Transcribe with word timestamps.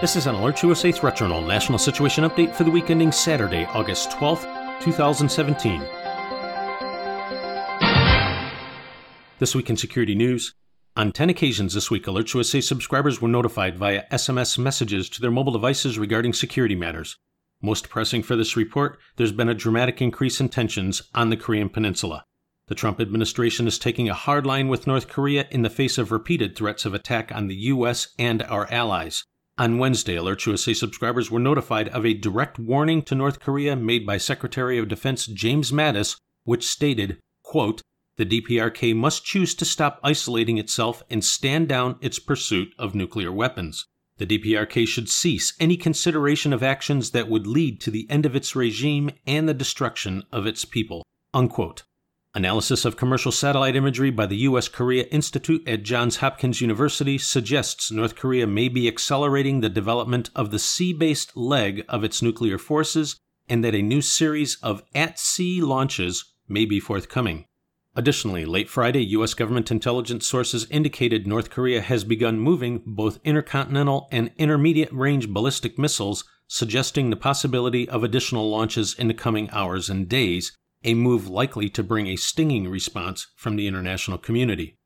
This 0.00 0.14
is 0.14 0.28
an 0.28 0.36
AlertsUSA 0.36 0.94
Threat 0.94 1.16
Journal 1.16 1.42
National 1.42 1.76
Situation 1.76 2.22
Update 2.22 2.54
for 2.54 2.62
the 2.62 2.70
week 2.70 2.88
ending 2.88 3.10
Saturday, 3.10 3.64
August 3.74 4.10
12th, 4.10 4.44
2017. 4.80 5.80
This 9.40 9.56
week 9.56 9.68
in 9.68 9.76
security 9.76 10.14
news. 10.14 10.54
On 10.96 11.10
10 11.10 11.30
occasions 11.30 11.74
this 11.74 11.90
week, 11.90 12.04
AlertsUSA 12.04 12.62
subscribers 12.62 13.20
were 13.20 13.26
notified 13.26 13.76
via 13.76 14.04
SMS 14.12 14.56
messages 14.56 15.08
to 15.08 15.20
their 15.20 15.32
mobile 15.32 15.50
devices 15.50 15.98
regarding 15.98 16.32
security 16.32 16.76
matters. 16.76 17.16
Most 17.60 17.88
pressing 17.88 18.22
for 18.22 18.36
this 18.36 18.56
report, 18.56 19.00
there's 19.16 19.32
been 19.32 19.48
a 19.48 19.54
dramatic 19.54 20.00
increase 20.00 20.40
in 20.40 20.48
tensions 20.48 21.02
on 21.12 21.30
the 21.30 21.36
Korean 21.36 21.68
Peninsula. 21.68 22.22
The 22.68 22.76
Trump 22.76 23.00
administration 23.00 23.66
is 23.66 23.80
taking 23.80 24.08
a 24.08 24.14
hard 24.14 24.46
line 24.46 24.68
with 24.68 24.86
North 24.86 25.08
Korea 25.08 25.48
in 25.50 25.62
the 25.62 25.68
face 25.68 25.98
of 25.98 26.12
repeated 26.12 26.54
threats 26.54 26.84
of 26.84 26.94
attack 26.94 27.32
on 27.34 27.48
the 27.48 27.56
U.S. 27.56 28.14
and 28.16 28.44
our 28.44 28.72
allies. 28.72 29.24
On 29.58 29.76
Wednesday, 29.76 30.14
AlertsUSA 30.14 30.76
subscribers 30.76 31.32
were 31.32 31.40
notified 31.40 31.88
of 31.88 32.06
a 32.06 32.14
direct 32.14 32.60
warning 32.60 33.02
to 33.02 33.16
North 33.16 33.40
Korea 33.40 33.74
made 33.74 34.06
by 34.06 34.16
Secretary 34.16 34.78
of 34.78 34.86
Defense 34.86 35.26
James 35.26 35.72
Mattis, 35.72 36.16
which 36.44 36.64
stated, 36.64 37.18
quote, 37.42 37.82
the 38.18 38.24
DPRK 38.24 38.94
must 38.94 39.24
choose 39.24 39.56
to 39.56 39.64
stop 39.64 39.98
isolating 40.04 40.58
itself 40.58 41.02
and 41.10 41.24
stand 41.24 41.68
down 41.68 41.96
its 42.00 42.20
pursuit 42.20 42.72
of 42.78 42.94
nuclear 42.94 43.32
weapons. 43.32 43.84
The 44.18 44.26
DPRK 44.26 44.86
should 44.86 45.08
cease 45.08 45.52
any 45.58 45.76
consideration 45.76 46.52
of 46.52 46.62
actions 46.62 47.10
that 47.10 47.28
would 47.28 47.48
lead 47.48 47.80
to 47.80 47.90
the 47.90 48.08
end 48.08 48.26
of 48.26 48.36
its 48.36 48.54
regime 48.54 49.10
and 49.26 49.48
the 49.48 49.54
destruction 49.54 50.22
of 50.30 50.46
its 50.46 50.64
people. 50.64 51.04
Unquote. 51.34 51.82
Analysis 52.34 52.84
of 52.84 52.96
commercial 52.96 53.32
satellite 53.32 53.74
imagery 53.74 54.10
by 54.10 54.26
the 54.26 54.36
U.S. 54.38 54.68
Korea 54.68 55.04
Institute 55.04 55.66
at 55.66 55.82
Johns 55.82 56.18
Hopkins 56.18 56.60
University 56.60 57.16
suggests 57.16 57.90
North 57.90 58.16
Korea 58.16 58.46
may 58.46 58.68
be 58.68 58.86
accelerating 58.86 59.60
the 59.60 59.70
development 59.70 60.28
of 60.36 60.50
the 60.50 60.58
sea 60.58 60.92
based 60.92 61.36
leg 61.38 61.86
of 61.88 62.04
its 62.04 62.20
nuclear 62.20 62.58
forces 62.58 63.16
and 63.48 63.64
that 63.64 63.74
a 63.74 63.80
new 63.80 64.02
series 64.02 64.58
of 64.62 64.82
at 64.94 65.18
sea 65.18 65.62
launches 65.62 66.34
may 66.46 66.66
be 66.66 66.78
forthcoming. 66.78 67.46
Additionally, 67.96 68.44
late 68.44 68.68
Friday, 68.68 69.04
U.S. 69.06 69.32
government 69.32 69.70
intelligence 69.70 70.26
sources 70.26 70.66
indicated 70.70 71.26
North 71.26 71.48
Korea 71.48 71.80
has 71.80 72.04
begun 72.04 72.38
moving 72.38 72.82
both 72.84 73.18
intercontinental 73.24 74.06
and 74.12 74.30
intermediate 74.36 74.92
range 74.92 75.30
ballistic 75.30 75.78
missiles, 75.78 76.24
suggesting 76.46 77.08
the 77.08 77.16
possibility 77.16 77.88
of 77.88 78.04
additional 78.04 78.50
launches 78.50 78.94
in 78.94 79.08
the 79.08 79.14
coming 79.14 79.48
hours 79.50 79.88
and 79.88 80.10
days, 80.10 80.52
a 80.84 80.94
move 80.94 81.28
likely 81.28 81.68
to 81.68 81.82
bring 81.82 82.06
a 82.06 82.16
stinging 82.16 82.68
response 82.68 83.26
from 83.36 83.56
the 83.56 83.66
international 83.66 84.18
community. 84.18 84.76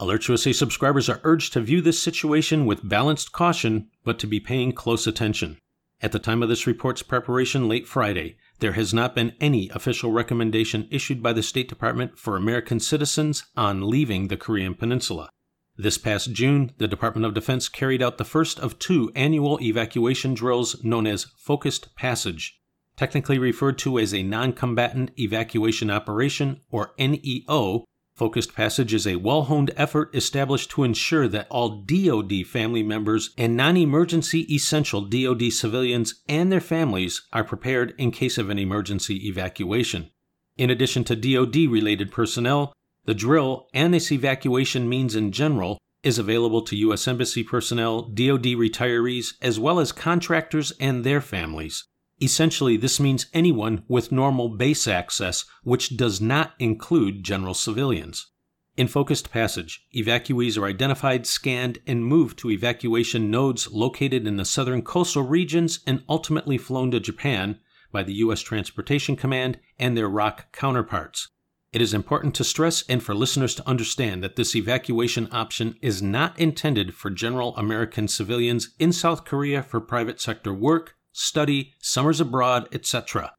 AlertsUSA 0.00 0.54
subscribers 0.54 1.08
are 1.08 1.20
urged 1.22 1.52
to 1.52 1.60
view 1.60 1.80
this 1.80 2.02
situation 2.02 2.66
with 2.66 2.88
balanced 2.88 3.32
caution, 3.32 3.88
but 4.04 4.18
to 4.18 4.26
be 4.26 4.40
paying 4.40 4.72
close 4.72 5.06
attention. 5.06 5.58
At 6.00 6.10
the 6.10 6.18
time 6.18 6.42
of 6.42 6.48
this 6.48 6.66
report's 6.66 7.02
preparation 7.02 7.68
late 7.68 7.86
Friday, 7.86 8.36
there 8.58 8.72
has 8.72 8.92
not 8.92 9.14
been 9.14 9.36
any 9.40 9.68
official 9.68 10.10
recommendation 10.10 10.88
issued 10.90 11.22
by 11.22 11.32
the 11.32 11.42
State 11.42 11.68
Department 11.68 12.18
for 12.18 12.36
American 12.36 12.80
citizens 12.80 13.44
on 13.56 13.88
leaving 13.88 14.28
the 14.28 14.36
Korean 14.36 14.74
Peninsula. 14.74 15.30
This 15.76 15.98
past 15.98 16.32
June, 16.32 16.72
the 16.78 16.88
Department 16.88 17.24
of 17.24 17.34
Defense 17.34 17.68
carried 17.68 18.02
out 18.02 18.18
the 18.18 18.24
first 18.24 18.58
of 18.58 18.78
two 18.78 19.12
annual 19.14 19.60
evacuation 19.62 20.34
drills 20.34 20.82
known 20.82 21.06
as 21.06 21.26
Focused 21.36 21.94
Passage 21.94 22.60
technically 22.96 23.38
referred 23.38 23.78
to 23.78 23.98
as 23.98 24.12
a 24.12 24.22
non 24.22 24.52
combatant 24.52 25.10
evacuation 25.18 25.90
operation, 25.90 26.60
or 26.70 26.92
NEO. 26.98 27.84
Focused 28.14 28.54
Passage 28.54 28.92
is 28.92 29.06
a 29.06 29.16
well 29.16 29.44
honed 29.44 29.70
effort 29.76 30.14
established 30.14 30.70
to 30.70 30.84
ensure 30.84 31.26
that 31.28 31.46
all 31.50 31.82
DoD 31.82 32.46
family 32.46 32.82
members 32.82 33.30
and 33.38 33.56
non 33.56 33.76
emergency 33.76 34.40
essential 34.54 35.00
DoD 35.00 35.52
civilians 35.52 36.22
and 36.28 36.52
their 36.52 36.60
families 36.60 37.22
are 37.32 37.44
prepared 37.44 37.94
in 37.96 38.10
case 38.10 38.36
of 38.36 38.50
an 38.50 38.58
emergency 38.58 39.26
evacuation. 39.26 40.10
In 40.58 40.68
addition 40.68 41.04
to 41.04 41.16
DoD 41.16 41.70
related 41.70 42.12
personnel, 42.12 42.74
the 43.06 43.14
drill 43.14 43.68
and 43.72 43.94
this 43.94 44.12
evacuation 44.12 44.88
means 44.88 45.16
in 45.16 45.32
general 45.32 45.78
is 46.02 46.18
available 46.18 46.62
to 46.62 46.76
U.S. 46.76 47.08
Embassy 47.08 47.42
personnel, 47.42 48.02
DoD 48.02 48.44
retirees, 48.44 49.34
as 49.40 49.58
well 49.58 49.80
as 49.80 49.92
contractors 49.92 50.72
and 50.78 51.04
their 51.04 51.20
families. 51.20 51.84
Essentially, 52.22 52.76
this 52.76 53.00
means 53.00 53.26
anyone 53.34 53.82
with 53.88 54.12
normal 54.12 54.48
base 54.48 54.86
access, 54.86 55.44
which 55.64 55.96
does 55.96 56.20
not 56.20 56.52
include 56.60 57.24
general 57.24 57.52
civilians. 57.52 58.28
In 58.76 58.86
Focused 58.86 59.32
Passage, 59.32 59.84
evacuees 59.92 60.56
are 60.56 60.66
identified, 60.66 61.26
scanned, 61.26 61.80
and 61.84 62.06
moved 62.06 62.38
to 62.38 62.50
evacuation 62.50 63.28
nodes 63.28 63.72
located 63.72 64.24
in 64.24 64.36
the 64.36 64.44
southern 64.44 64.82
coastal 64.82 65.24
regions 65.24 65.80
and 65.84 66.04
ultimately 66.08 66.56
flown 66.56 66.92
to 66.92 67.00
Japan 67.00 67.58
by 67.90 68.04
the 68.04 68.14
U.S. 68.14 68.40
Transportation 68.40 69.16
Command 69.16 69.58
and 69.76 69.96
their 69.96 70.08
ROC 70.08 70.52
counterparts. 70.52 71.28
It 71.72 71.82
is 71.82 71.92
important 71.92 72.36
to 72.36 72.44
stress 72.44 72.84
and 72.88 73.02
for 73.02 73.16
listeners 73.16 73.56
to 73.56 73.68
understand 73.68 74.22
that 74.22 74.36
this 74.36 74.54
evacuation 74.54 75.28
option 75.32 75.74
is 75.82 76.00
not 76.00 76.38
intended 76.38 76.94
for 76.94 77.10
general 77.10 77.56
American 77.56 78.06
civilians 78.06 78.74
in 78.78 78.92
South 78.92 79.24
Korea 79.24 79.60
for 79.60 79.80
private 79.80 80.20
sector 80.20 80.54
work 80.54 80.94
study, 81.12 81.74
summers 81.80 82.20
abroad, 82.20 82.68
etc. 82.72 83.32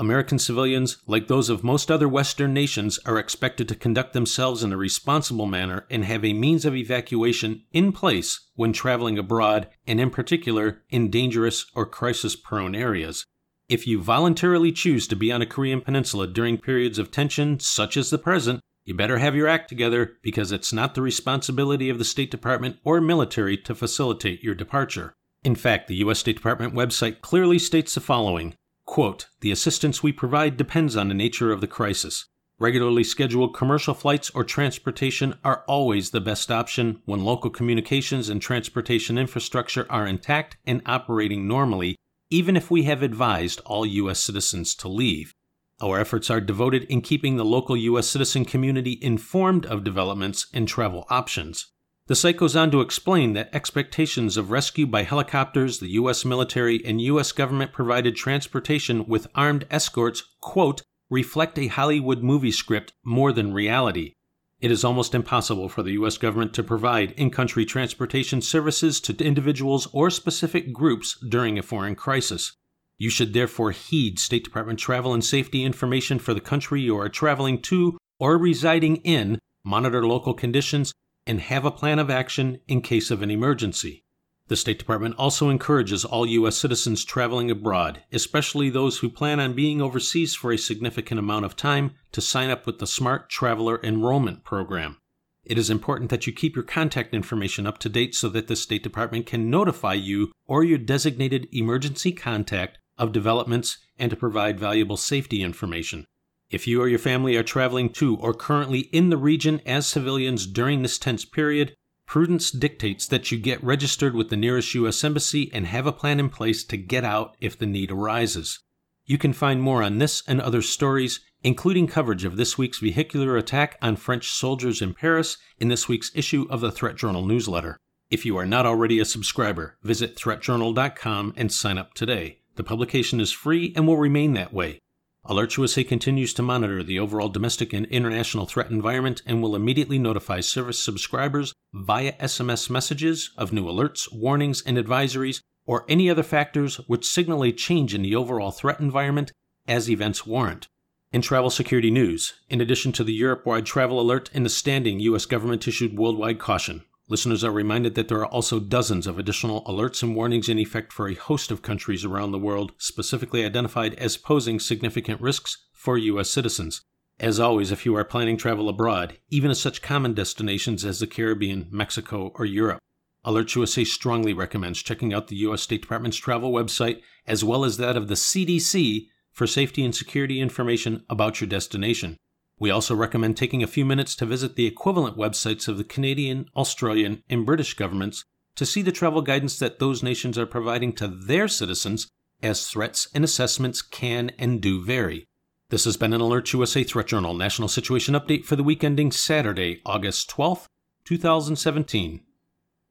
American 0.00 0.38
civilians, 0.38 0.98
like 1.06 1.26
those 1.26 1.48
of 1.48 1.64
most 1.64 1.90
other 1.90 2.08
Western 2.08 2.54
nations, 2.54 3.00
are 3.04 3.18
expected 3.18 3.68
to 3.68 3.74
conduct 3.74 4.12
themselves 4.12 4.62
in 4.62 4.72
a 4.72 4.76
responsible 4.76 5.46
manner 5.46 5.86
and 5.90 6.04
have 6.04 6.24
a 6.24 6.32
means 6.32 6.64
of 6.64 6.76
evacuation 6.76 7.64
in 7.72 7.90
place 7.90 8.48
when 8.54 8.72
traveling 8.72 9.18
abroad, 9.18 9.68
and 9.88 10.00
in 10.00 10.10
particular 10.10 10.82
in 10.88 11.10
dangerous 11.10 11.66
or 11.74 11.84
crisis 11.84 12.36
prone 12.36 12.76
areas. 12.76 13.24
If 13.68 13.86
you 13.86 14.00
voluntarily 14.00 14.70
choose 14.70 15.08
to 15.08 15.16
be 15.16 15.32
on 15.32 15.42
a 15.42 15.46
Korean 15.46 15.80
peninsula 15.80 16.28
during 16.28 16.58
periods 16.58 16.98
of 16.98 17.10
tension, 17.10 17.58
such 17.58 17.96
as 17.96 18.08
the 18.08 18.18
present, 18.18 18.60
you 18.84 18.94
better 18.94 19.18
have 19.18 19.34
your 19.34 19.48
act 19.48 19.68
together 19.68 20.12
because 20.22 20.52
it's 20.52 20.72
not 20.72 20.94
the 20.94 21.02
responsibility 21.02 21.90
of 21.90 21.98
the 21.98 22.04
State 22.04 22.30
Department 22.30 22.76
or 22.84 23.00
military 23.00 23.58
to 23.58 23.74
facilitate 23.74 24.42
your 24.42 24.54
departure. 24.54 25.12
In 25.48 25.54
fact, 25.54 25.88
the 25.88 25.94
U.S. 26.04 26.18
State 26.18 26.36
Department 26.36 26.74
website 26.74 27.22
clearly 27.22 27.58
states 27.58 27.94
the 27.94 28.02
following 28.02 28.54
quote, 28.84 29.28
The 29.40 29.50
assistance 29.50 30.02
we 30.02 30.12
provide 30.12 30.58
depends 30.58 30.94
on 30.94 31.08
the 31.08 31.14
nature 31.14 31.52
of 31.52 31.62
the 31.62 31.66
crisis. 31.66 32.26
Regularly 32.58 33.02
scheduled 33.02 33.56
commercial 33.56 33.94
flights 33.94 34.28
or 34.34 34.44
transportation 34.44 35.38
are 35.44 35.64
always 35.66 36.10
the 36.10 36.20
best 36.20 36.50
option 36.50 37.00
when 37.06 37.24
local 37.24 37.48
communications 37.48 38.28
and 38.28 38.42
transportation 38.42 39.16
infrastructure 39.16 39.86
are 39.88 40.06
intact 40.06 40.58
and 40.66 40.82
operating 40.84 41.48
normally, 41.48 41.96
even 42.28 42.54
if 42.54 42.70
we 42.70 42.82
have 42.82 43.02
advised 43.02 43.62
all 43.64 43.86
U.S. 43.86 44.20
citizens 44.20 44.74
to 44.74 44.86
leave. 44.86 45.32
Our 45.80 45.98
efforts 45.98 46.28
are 46.28 46.42
devoted 46.42 46.84
in 46.90 47.00
keeping 47.00 47.36
the 47.36 47.44
local 47.46 47.74
U.S. 47.74 48.06
citizen 48.06 48.44
community 48.44 48.98
informed 49.00 49.64
of 49.64 49.82
developments 49.82 50.46
and 50.52 50.68
travel 50.68 51.06
options. 51.08 51.72
The 52.08 52.16
site 52.16 52.38
goes 52.38 52.56
on 52.56 52.70
to 52.70 52.80
explain 52.80 53.34
that 53.34 53.54
expectations 53.54 54.38
of 54.38 54.50
rescue 54.50 54.86
by 54.86 55.02
helicopters, 55.02 55.78
the 55.78 55.90
U.S. 55.90 56.24
military, 56.24 56.82
and 56.82 57.02
U.S. 57.02 57.32
government 57.32 57.70
provided 57.70 58.16
transportation 58.16 59.06
with 59.06 59.26
armed 59.34 59.66
escorts, 59.70 60.22
quote, 60.40 60.80
reflect 61.10 61.58
a 61.58 61.66
Hollywood 61.66 62.22
movie 62.22 62.50
script 62.50 62.94
more 63.04 63.30
than 63.30 63.52
reality. 63.52 64.14
It 64.58 64.70
is 64.70 64.84
almost 64.84 65.14
impossible 65.14 65.68
for 65.68 65.82
the 65.82 65.92
U.S. 65.92 66.16
government 66.16 66.54
to 66.54 66.62
provide 66.62 67.10
in 67.12 67.30
country 67.30 67.66
transportation 67.66 68.40
services 68.40 69.02
to 69.02 69.24
individuals 69.24 69.86
or 69.92 70.08
specific 70.08 70.72
groups 70.72 71.22
during 71.28 71.58
a 71.58 71.62
foreign 71.62 71.94
crisis. 71.94 72.54
You 72.96 73.10
should 73.10 73.34
therefore 73.34 73.72
heed 73.72 74.18
State 74.18 74.44
Department 74.44 74.78
travel 74.78 75.12
and 75.12 75.22
safety 75.22 75.62
information 75.62 76.18
for 76.18 76.32
the 76.32 76.40
country 76.40 76.80
you 76.80 76.98
are 76.98 77.10
traveling 77.10 77.60
to 77.62 77.98
or 78.18 78.38
residing 78.38 78.96
in, 78.96 79.38
monitor 79.62 80.06
local 80.06 80.32
conditions, 80.32 80.94
and 81.28 81.40
have 81.42 81.64
a 81.64 81.70
plan 81.70 82.00
of 82.00 82.10
action 82.10 82.58
in 82.66 82.80
case 82.80 83.12
of 83.12 83.22
an 83.22 83.30
emergency. 83.30 84.04
The 84.48 84.56
State 84.56 84.78
Department 84.78 85.14
also 85.18 85.50
encourages 85.50 86.06
all 86.06 86.24
U.S. 86.24 86.56
citizens 86.56 87.04
traveling 87.04 87.50
abroad, 87.50 88.02
especially 88.10 88.70
those 88.70 88.98
who 88.98 89.10
plan 89.10 89.38
on 89.38 89.52
being 89.52 89.82
overseas 89.82 90.34
for 90.34 90.50
a 90.50 90.56
significant 90.56 91.20
amount 91.20 91.44
of 91.44 91.54
time, 91.54 91.92
to 92.12 92.22
sign 92.22 92.48
up 92.48 92.66
with 92.66 92.78
the 92.78 92.86
Smart 92.86 93.28
Traveler 93.28 93.78
Enrollment 93.84 94.42
Program. 94.44 94.96
It 95.44 95.58
is 95.58 95.68
important 95.68 96.08
that 96.10 96.26
you 96.26 96.32
keep 96.32 96.56
your 96.56 96.64
contact 96.64 97.12
information 97.12 97.66
up 97.66 97.76
to 97.78 97.90
date 97.90 98.14
so 98.14 98.30
that 98.30 98.48
the 98.48 98.56
State 98.56 98.82
Department 98.82 99.26
can 99.26 99.50
notify 99.50 99.94
you 99.94 100.32
or 100.46 100.64
your 100.64 100.78
designated 100.78 101.46
emergency 101.52 102.12
contact 102.12 102.78
of 102.96 103.12
developments 103.12 103.76
and 103.98 104.10
to 104.10 104.16
provide 104.16 104.58
valuable 104.58 104.96
safety 104.96 105.42
information. 105.42 106.06
If 106.50 106.66
you 106.66 106.80
or 106.80 106.88
your 106.88 106.98
family 106.98 107.36
are 107.36 107.42
traveling 107.42 107.90
to 107.90 108.16
or 108.16 108.32
currently 108.32 108.80
in 108.90 109.10
the 109.10 109.18
region 109.18 109.60
as 109.66 109.86
civilians 109.86 110.46
during 110.46 110.80
this 110.80 110.98
tense 110.98 111.26
period, 111.26 111.74
prudence 112.06 112.50
dictates 112.50 113.06
that 113.08 113.30
you 113.30 113.38
get 113.38 113.62
registered 113.62 114.14
with 114.14 114.30
the 114.30 114.36
nearest 114.36 114.74
U.S. 114.74 115.04
Embassy 115.04 115.50
and 115.52 115.66
have 115.66 115.86
a 115.86 115.92
plan 115.92 116.18
in 116.18 116.30
place 116.30 116.64
to 116.64 116.78
get 116.78 117.04
out 117.04 117.36
if 117.38 117.58
the 117.58 117.66
need 117.66 117.90
arises. 117.90 118.60
You 119.04 119.18
can 119.18 119.34
find 119.34 119.60
more 119.60 119.82
on 119.82 119.98
this 119.98 120.22
and 120.26 120.40
other 120.40 120.62
stories, 120.62 121.20
including 121.42 121.86
coverage 121.86 122.24
of 122.24 122.36
this 122.38 122.56
week's 122.56 122.78
vehicular 122.78 123.36
attack 123.36 123.76
on 123.82 123.96
French 123.96 124.30
soldiers 124.30 124.80
in 124.80 124.94
Paris, 124.94 125.36
in 125.58 125.68
this 125.68 125.86
week's 125.86 126.10
issue 126.14 126.46
of 126.48 126.62
the 126.62 126.72
Threat 126.72 126.96
Journal 126.96 127.26
newsletter. 127.26 127.76
If 128.10 128.24
you 128.24 128.38
are 128.38 128.46
not 128.46 128.64
already 128.64 128.98
a 129.00 129.04
subscriber, 129.04 129.76
visit 129.82 130.16
threatjournal.com 130.16 131.34
and 131.36 131.52
sign 131.52 131.76
up 131.76 131.92
today. 131.92 132.38
The 132.56 132.64
publication 132.64 133.20
is 133.20 133.32
free 133.32 133.74
and 133.76 133.86
will 133.86 133.98
remain 133.98 134.32
that 134.32 134.54
way. 134.54 134.80
AlertsUSA 135.26 135.86
continues 135.86 136.32
to 136.34 136.42
monitor 136.42 136.82
the 136.82 136.98
overall 136.98 137.28
domestic 137.28 137.72
and 137.72 137.86
international 137.86 138.46
threat 138.46 138.70
environment 138.70 139.20
and 139.26 139.42
will 139.42 139.56
immediately 139.56 139.98
notify 139.98 140.40
service 140.40 140.82
subscribers 140.82 141.52
via 141.74 142.12
SMS 142.14 142.70
messages 142.70 143.30
of 143.36 143.52
new 143.52 143.64
alerts, 143.64 144.12
warnings, 144.12 144.62
and 144.62 144.78
advisories, 144.78 145.42
or 145.66 145.84
any 145.86 146.08
other 146.08 146.22
factors 146.22 146.76
which 146.88 147.06
signal 147.06 147.44
a 147.44 147.52
change 147.52 147.94
in 147.94 148.02
the 148.02 148.16
overall 148.16 148.50
threat 148.50 148.80
environment 148.80 149.32
as 149.66 149.90
events 149.90 150.26
warrant. 150.26 150.66
In 151.12 151.22
travel 151.22 151.50
security 151.50 151.90
news, 151.90 152.34
in 152.48 152.60
addition 152.60 152.92
to 152.92 153.04
the 153.04 153.12
Europe 153.12 153.44
wide 153.44 153.66
travel 153.66 154.00
alert 154.00 154.30
and 154.32 154.44
the 154.44 154.50
standing 154.50 155.00
U.S. 155.00 155.26
government 155.26 155.66
issued 155.66 155.98
worldwide 155.98 156.38
caution, 156.38 156.84
Listeners 157.10 157.42
are 157.42 157.50
reminded 157.50 157.94
that 157.94 158.08
there 158.08 158.18
are 158.18 158.26
also 158.26 158.60
dozens 158.60 159.06
of 159.06 159.18
additional 159.18 159.64
alerts 159.64 160.02
and 160.02 160.14
warnings 160.14 160.46
in 160.46 160.58
effect 160.58 160.92
for 160.92 161.08
a 161.08 161.14
host 161.14 161.50
of 161.50 161.62
countries 161.62 162.04
around 162.04 162.32
the 162.32 162.38
world, 162.38 162.72
specifically 162.76 163.46
identified 163.46 163.94
as 163.94 164.18
posing 164.18 164.60
significant 164.60 165.18
risks 165.20 165.64
for 165.72 165.96
U.S. 165.96 166.28
citizens. 166.28 166.82
As 167.18 167.40
always, 167.40 167.72
if 167.72 167.86
you 167.86 167.96
are 167.96 168.04
planning 168.04 168.36
travel 168.36 168.68
abroad, 168.68 169.16
even 169.30 169.48
to 169.48 169.54
such 169.54 169.80
common 169.80 170.12
destinations 170.12 170.84
as 170.84 171.00
the 171.00 171.06
Caribbean, 171.06 171.68
Mexico, 171.70 172.30
or 172.34 172.44
Europe, 172.44 172.78
AlertsUSA 173.24 173.86
strongly 173.86 174.34
recommends 174.34 174.82
checking 174.82 175.14
out 175.14 175.28
the 175.28 175.36
U.S. 175.36 175.62
State 175.62 175.82
Department's 175.82 176.18
travel 176.18 176.52
website 176.52 177.00
as 177.26 177.42
well 177.42 177.64
as 177.64 177.78
that 177.78 177.96
of 177.96 178.08
the 178.08 178.14
CDC 178.14 179.06
for 179.32 179.46
safety 179.46 179.82
and 179.82 179.94
security 179.94 180.40
information 180.40 181.04
about 181.08 181.40
your 181.40 181.48
destination. 181.48 182.18
We 182.58 182.70
also 182.70 182.94
recommend 182.94 183.36
taking 183.36 183.62
a 183.62 183.68
few 183.68 183.84
minutes 183.84 184.16
to 184.16 184.26
visit 184.26 184.56
the 184.56 184.66
equivalent 184.66 185.16
websites 185.16 185.68
of 185.68 185.78
the 185.78 185.84
Canadian, 185.84 186.46
Australian, 186.56 187.22
and 187.28 187.46
British 187.46 187.74
governments 187.74 188.24
to 188.56 188.66
see 188.66 188.82
the 188.82 188.90
travel 188.90 189.22
guidance 189.22 189.58
that 189.58 189.78
those 189.78 190.02
nations 190.02 190.36
are 190.36 190.46
providing 190.46 190.92
to 190.94 191.06
their 191.06 191.46
citizens, 191.46 192.08
as 192.42 192.66
threats 192.66 193.08
and 193.14 193.24
assessments 193.24 193.82
can 193.82 194.30
and 194.38 194.60
do 194.60 194.82
vary. 194.82 195.26
This 195.70 195.84
has 195.84 195.96
been 195.96 196.12
an 196.12 196.20
AlertsUSA 196.20 196.88
Threat 196.88 197.06
Journal 197.06 197.34
National 197.34 197.68
Situation 197.68 198.14
Update 198.14 198.44
for 198.44 198.56
the 198.56 198.64
week 198.64 198.82
ending 198.82 199.12
Saturday, 199.12 199.80
August 199.84 200.30
12th, 200.30 200.66
2017. 201.04 202.22